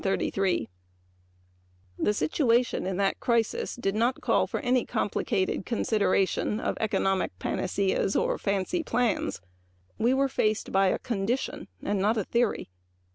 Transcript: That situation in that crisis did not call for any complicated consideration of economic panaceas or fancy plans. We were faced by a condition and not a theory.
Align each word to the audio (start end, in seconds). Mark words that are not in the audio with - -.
That 0.03 0.67
situation 2.15 2.87
in 2.87 2.97
that 2.97 3.19
crisis 3.19 3.75
did 3.75 3.93
not 3.93 4.19
call 4.19 4.47
for 4.47 4.59
any 4.61 4.83
complicated 4.83 5.63
consideration 5.63 6.59
of 6.59 6.75
economic 6.79 7.37
panaceas 7.37 8.15
or 8.15 8.39
fancy 8.39 8.81
plans. 8.81 9.41
We 9.99 10.15
were 10.15 10.27
faced 10.27 10.71
by 10.71 10.87
a 10.87 10.97
condition 10.97 11.67
and 11.83 11.99
not 11.99 12.17
a 12.17 12.23
theory. 12.23 12.71